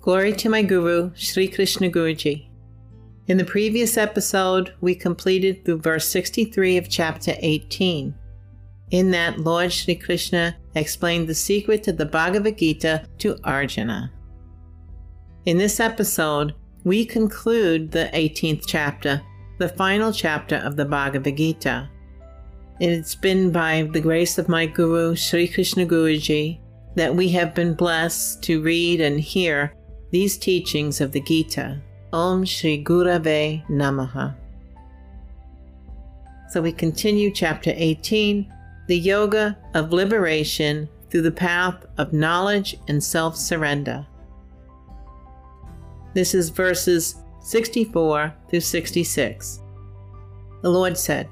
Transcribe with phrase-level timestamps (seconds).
[0.00, 2.48] Glory to my Guru, Sri Krishna Guruji.
[3.26, 8.14] In the previous episode, we completed through verse 63 of chapter 18.
[8.90, 14.12] In that, Lord Sri Krishna explained the secret to the Bhagavad Gita to Arjuna.
[15.46, 16.54] In this episode,
[16.84, 19.22] we conclude the 18th chapter,
[19.58, 21.88] the final chapter of the Bhagavad Gita.
[22.78, 26.60] It's been by the grace of my Guru, Sri Krishna Guruji,
[26.94, 29.74] that we have been blessed to read and hear
[30.10, 31.80] these teachings of the Gita.
[32.12, 34.36] Om Shri Gurave Namaha.
[36.50, 38.52] So we continue chapter 18,
[38.86, 44.06] the yoga of liberation through the path of knowledge and self surrender.
[46.14, 49.60] This is verses 64 through 66.
[50.62, 51.28] The Lord said,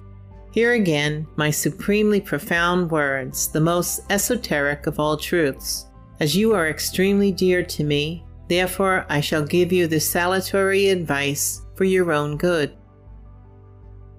[0.53, 5.87] Hear again my supremely profound words, the most esoteric of all truths.
[6.21, 11.63] As you are extremely dear to me, Therefore, I shall give you this salutary advice
[11.75, 12.77] for your own good.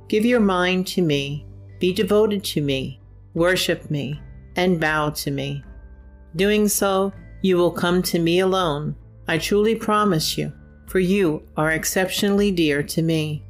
[0.08, 1.46] Give your mind to me,
[1.80, 3.00] be devoted to me,
[3.36, 4.20] worship me,
[4.56, 5.64] and bow to me.
[6.36, 8.96] Doing so, you will come to me alone,
[9.28, 10.52] I truly promise you,
[10.88, 13.43] for you are exceptionally dear to me.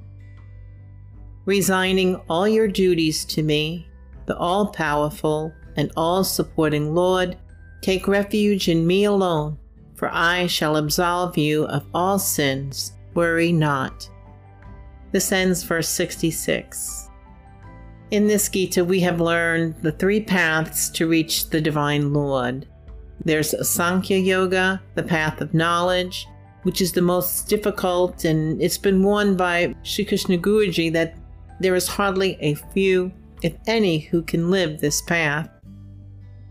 [1.45, 3.87] Resigning all your duties to me,
[4.25, 7.37] the all powerful and all supporting Lord,
[7.81, 9.57] take refuge in me alone
[10.03, 12.91] for I shall absolve you of all sins.
[13.13, 14.09] Worry not.
[15.13, 17.09] This ends verse 66.
[18.11, 22.67] In this Gita, we have learned the three paths to reach the Divine Lord.
[23.23, 26.27] There's Sankhya Yoga, the path of knowledge,
[26.63, 31.15] which is the most difficult, and it's been warned by Sri Krishna Guruji that
[31.59, 35.49] there is hardly a few, if any, who can live this path.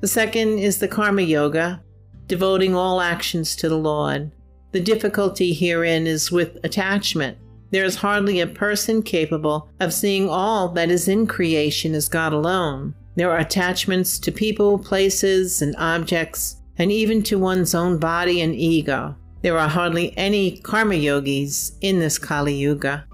[0.00, 1.83] The second is the Karma Yoga,
[2.27, 4.30] devoting all actions to the Lord.
[4.73, 7.39] The difficulty herein is with attachment.
[7.70, 12.33] There is hardly a person capable of seeing all that is in creation as God
[12.33, 12.95] alone.
[13.14, 18.55] There are attachments to people, places, and objects, and even to one's own body and
[18.55, 19.14] ego.
[19.42, 23.05] There are hardly any karma yogis in this Kali Yuga.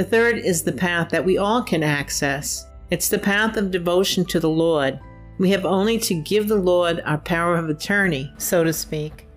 [0.00, 2.66] The third is the path that we all can access.
[2.90, 4.98] It's the path of devotion to the Lord,
[5.36, 9.28] we have only to give the Lord our power of attorney, so to speak.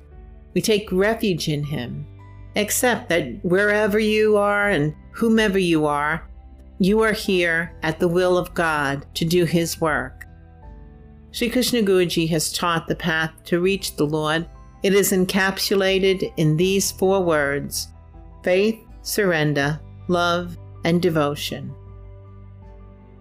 [0.54, 2.08] We take refuge in Him.
[2.56, 6.30] Accept that wherever you are and whomever you are,
[6.80, 10.26] you are here at the will of God to do His work.
[11.32, 14.48] Sri Krishna Guruji has taught the path to reach the Lord.
[14.82, 17.90] It is encapsulated in these four words
[18.44, 21.74] faith, surrender, love, and devotion.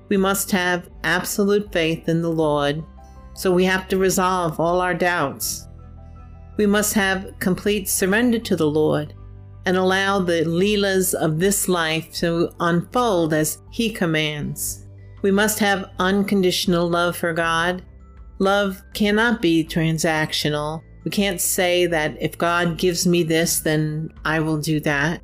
[0.09, 2.85] We must have absolute faith in the Lord,
[3.35, 5.69] so we have to resolve all our doubts.
[6.57, 9.15] We must have complete surrender to the Lord
[9.65, 14.87] and allow the Leelas of this life to unfold as He commands.
[15.23, 17.83] We must have unconditional love for God.
[18.39, 20.83] Love cannot be transactional.
[21.05, 25.23] We can't say that if God gives me this, then I will do that.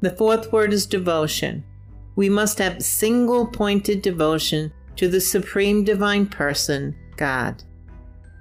[0.00, 1.64] The fourth word is devotion
[2.18, 7.62] we must have single pointed devotion to the Supreme Divine Person, God.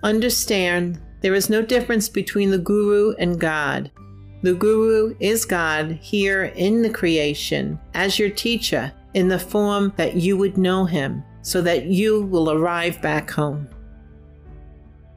[0.01, 3.91] Understand there is no difference between the Guru and God.
[4.41, 10.15] The Guru is God here in the creation as your teacher in the form that
[10.15, 13.69] you would know him so that you will arrive back home.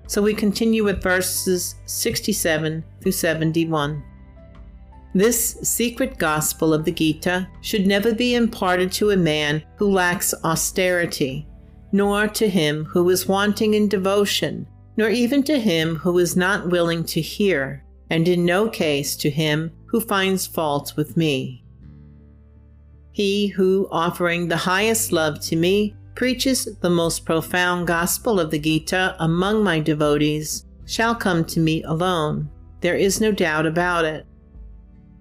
[0.06, 4.04] So we continue with verses 67 through 71.
[5.12, 10.32] This secret gospel of the Gita should never be imparted to a man who lacks
[10.44, 11.48] austerity,
[11.91, 16.69] nor to him who is wanting in devotion, nor even to him who is not
[16.69, 21.65] willing to hear, and in no case to him who finds fault with me.
[23.10, 28.59] He who, offering the highest love to me, preaches the most profound gospel of the
[28.59, 32.48] Gita among my devotees, shall come to me alone.
[32.80, 34.27] There is no doubt about it.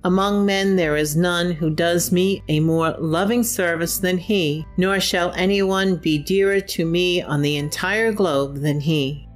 [0.03, 4.99] Among men there is none who does me a more loving service than he, nor
[5.01, 9.27] shall anyone be dearer to me on the entire globe than he.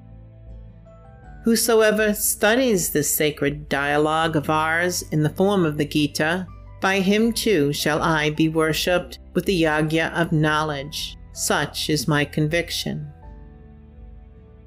[1.44, 6.48] Whosoever studies this sacred dialogue of ours in the form of the Gita,
[6.80, 11.18] by him too shall I be worshipped with the yagya of knowledge.
[11.34, 13.12] Such is my conviction.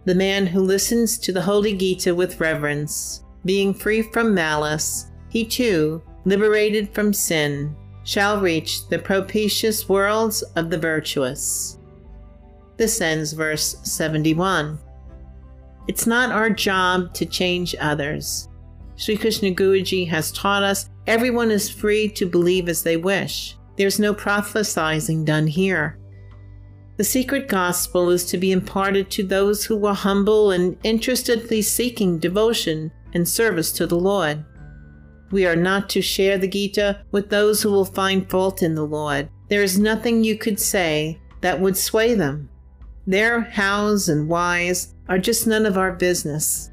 [0.04, 5.44] The man who listens to the Holy Gita with reverence, being free from malice, he
[5.44, 7.74] too, liberated from sin,
[8.04, 11.78] shall reach the propitious worlds of the virtuous.
[12.76, 14.78] This ends verse 71.
[15.88, 18.48] It's not our job to change others.
[18.96, 23.56] Sri Krishna Guruji has taught us everyone is free to believe as they wish.
[23.76, 25.98] There's no prophesizing done here.
[26.96, 32.18] The secret gospel is to be imparted to those who are humble and interestedly seeking
[32.18, 34.44] devotion and service to the Lord.
[35.30, 38.86] We are not to share the Gita with those who will find fault in the
[38.86, 39.28] Lord.
[39.48, 42.48] There is nothing you could say that would sway them.
[43.06, 46.70] Their hows and whys are just none of our business.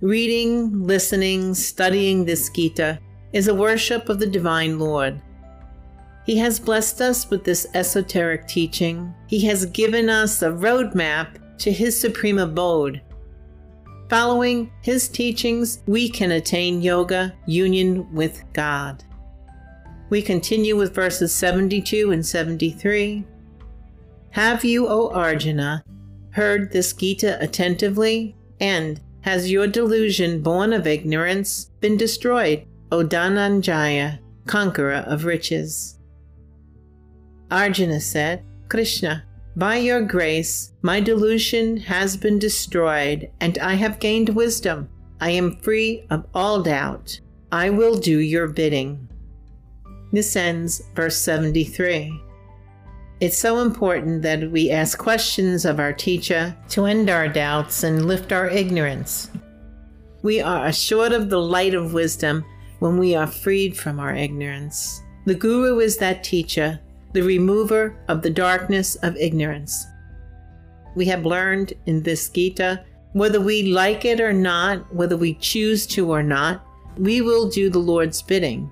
[0.00, 2.98] Reading, listening, studying this Gita
[3.32, 5.20] is a worship of the Divine Lord.
[6.24, 9.14] He has blessed us with this esoteric teaching.
[9.26, 13.00] He has given us a roadmap to His supreme abode.
[14.08, 19.02] Following His teachings, we can attain yoga, union with God.
[20.10, 23.24] We continue with verses 72 and 73.
[24.30, 25.82] Have you, O Arjuna,
[26.30, 28.36] heard this Gita attentively?
[28.60, 35.98] And has your delusion born of ignorance been destroyed, O Dhananjaya, conqueror of riches?
[37.50, 39.24] Arjuna said, Krishna,
[39.56, 44.90] by your grace, my delusion has been destroyed, and I have gained wisdom.
[45.18, 47.18] I am free of all doubt.
[47.50, 49.08] I will do your bidding.
[50.12, 52.22] This ends verse 73.
[53.20, 58.06] It's so important that we ask questions of our teacher to end our doubts and
[58.06, 59.30] lift our ignorance.
[60.22, 62.44] We are assured of the light of wisdom
[62.80, 65.02] when we are freed from our ignorance.
[65.24, 66.78] The Guru is that teacher
[67.12, 69.86] the remover of the darkness of ignorance.
[70.94, 75.86] We have learned in this Gita, whether we like it or not, whether we choose
[75.88, 76.66] to or not,
[76.98, 78.70] we will do the Lord's bidding.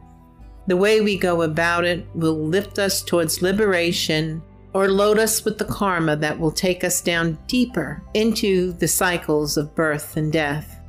[0.67, 4.43] The way we go about it will lift us towards liberation
[4.73, 9.57] or load us with the karma that will take us down deeper into the cycles
[9.57, 10.81] of birth and death.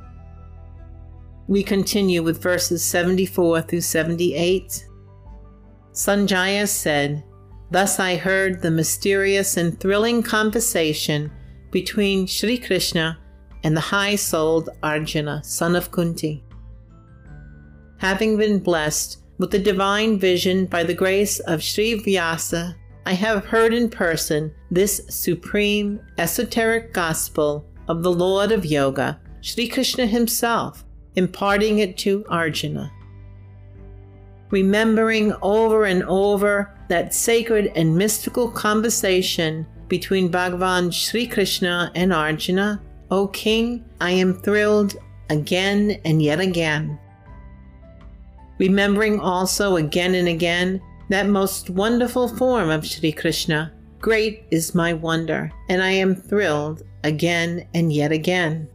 [1.46, 4.86] We continue with verses 74 through 78.
[5.92, 7.22] Sanjaya said,
[7.70, 11.30] Thus I heard the mysterious and thrilling conversation
[11.70, 13.18] between Sri Krishna
[13.64, 16.44] and the high souled Arjuna, son of Kunti.
[17.98, 23.44] Having been blessed with the divine vision by the grace of Sri Vyasa, I have
[23.46, 30.84] heard in person this supreme esoteric gospel of the Lord of Yoga, Sri Krishna himself,
[31.16, 32.92] imparting it to Arjuna
[34.50, 42.80] remembering over and over that sacred and mystical conversation between Bhagavan Sri Krishna and Arjuna,
[43.10, 44.96] O King, I am thrilled
[45.30, 46.98] again and yet again.
[48.58, 54.92] Remembering also again and again that most wonderful form of Sri Krishna, great is my
[54.92, 58.68] wonder, and I am thrilled again and yet again.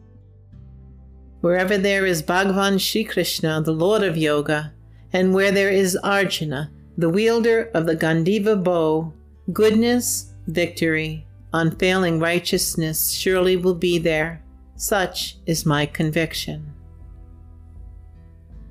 [1.42, 4.74] Wherever there is Bhagavan Sri Krishna, the Lord of Yoga,
[5.14, 9.14] and where there is Arjuna, the wielder of the Gandiva bow,
[9.52, 14.44] goodness, victory, unfailing righteousness surely will be there.
[14.76, 16.74] Such is my conviction.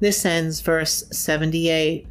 [0.00, 2.06] This ends verse 78.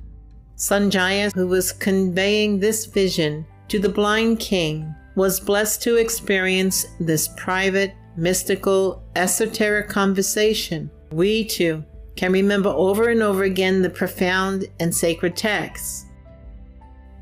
[0.55, 7.29] Sanjaya, who was conveying this vision to the blind king, was blessed to experience this
[7.35, 10.91] private, mystical, esoteric conversation.
[11.11, 11.83] We too
[12.19, 16.07] can remember over and over again the profound and sacred texts.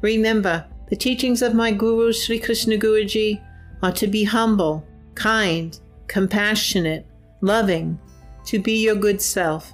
[0.02, 3.40] Remember, the teachings of my Guru Sri Krishna Guruji
[3.84, 7.06] are to be humble, kind, compassionate,
[7.42, 8.00] loving,
[8.48, 9.72] to be your good self.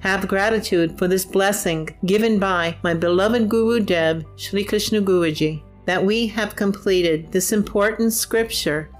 [0.00, 6.04] Have gratitude for this blessing given by my beloved Guru Deb, Sri Krishna Guruji, that
[6.04, 8.90] we have completed this important scripture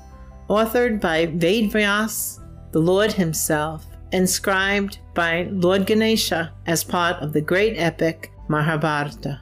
[0.49, 2.41] authored by Ved Vyas,
[2.73, 9.41] the Lord Himself, inscribed by Lord Ganesha as part of the great epic Mahabharata.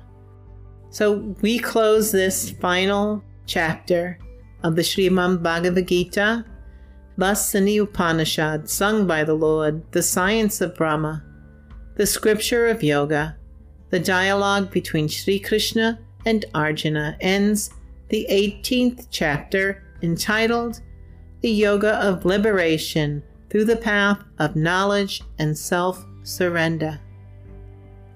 [0.91, 4.19] So we close this final chapter
[4.63, 6.45] of the Srimad Bhagavad Gita,
[7.17, 11.23] thus in the Upanishad, sung by the Lord, the science of Brahma,
[11.97, 13.37] the scripture of yoga,
[13.91, 17.71] the dialogue between Sri Krishna and Arjuna ends
[18.09, 20.81] the 18th chapter entitled
[21.41, 27.01] The Yoga of Liberation through the path of knowledge and self surrender.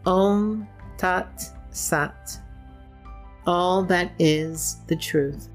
[0.07, 2.39] Om Tat Sat.
[3.47, 5.49] All that is the truth.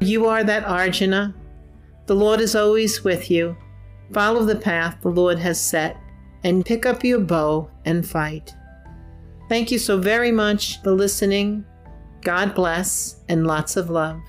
[0.00, 1.34] You are that Arjuna.
[2.06, 3.56] The Lord is always with you.
[4.12, 5.96] Follow the path the Lord has set
[6.44, 8.54] and pick up your bow and fight.
[9.48, 11.64] Thank you so very much for listening.
[12.22, 14.20] God bless and lots of love.